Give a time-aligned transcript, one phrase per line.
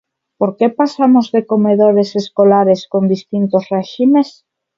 [0.39, 4.27] ¿Por que pasamos de comedores escolares con distintos réximes?